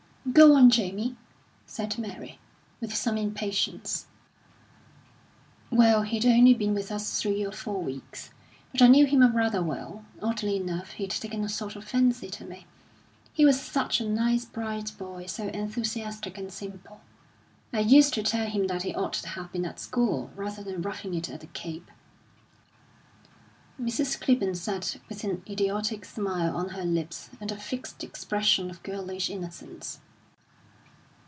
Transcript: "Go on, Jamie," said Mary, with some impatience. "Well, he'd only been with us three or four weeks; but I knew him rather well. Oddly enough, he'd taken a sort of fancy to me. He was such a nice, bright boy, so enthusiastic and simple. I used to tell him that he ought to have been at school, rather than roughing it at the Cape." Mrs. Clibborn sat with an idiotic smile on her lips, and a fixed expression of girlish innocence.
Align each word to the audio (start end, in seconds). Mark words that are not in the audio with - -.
"Go 0.33 0.53
on, 0.55 0.69
Jamie," 0.69 1.17
said 1.65 1.97
Mary, 1.97 2.37
with 2.79 2.93
some 2.95 3.17
impatience. 3.17 4.05
"Well, 5.71 6.03
he'd 6.03 6.27
only 6.27 6.53
been 6.53 6.75
with 6.75 6.91
us 6.91 7.19
three 7.19 7.43
or 7.43 7.51
four 7.51 7.81
weeks; 7.81 8.29
but 8.71 8.83
I 8.83 8.87
knew 8.87 9.07
him 9.07 9.23
rather 9.35 9.63
well. 9.63 10.05
Oddly 10.21 10.57
enough, 10.57 10.91
he'd 10.91 11.09
taken 11.09 11.43
a 11.43 11.49
sort 11.49 11.75
of 11.75 11.85
fancy 11.85 12.29
to 12.29 12.45
me. 12.45 12.67
He 13.33 13.45
was 13.45 13.59
such 13.59 13.99
a 13.99 14.07
nice, 14.07 14.45
bright 14.45 14.91
boy, 14.95 15.25
so 15.25 15.47
enthusiastic 15.47 16.37
and 16.37 16.53
simple. 16.53 17.01
I 17.73 17.79
used 17.79 18.13
to 18.13 18.21
tell 18.21 18.45
him 18.47 18.67
that 18.67 18.83
he 18.83 18.93
ought 18.93 19.13
to 19.13 19.29
have 19.29 19.51
been 19.51 19.65
at 19.65 19.79
school, 19.79 20.29
rather 20.35 20.63
than 20.63 20.83
roughing 20.83 21.15
it 21.15 21.31
at 21.31 21.39
the 21.41 21.47
Cape." 21.47 21.89
Mrs. 23.81 24.21
Clibborn 24.21 24.53
sat 24.55 24.97
with 25.09 25.23
an 25.23 25.41
idiotic 25.49 26.05
smile 26.05 26.55
on 26.55 26.69
her 26.69 26.85
lips, 26.85 27.31
and 27.41 27.51
a 27.51 27.57
fixed 27.57 28.03
expression 28.03 28.69
of 28.69 28.83
girlish 28.83 29.27
innocence. 29.27 29.99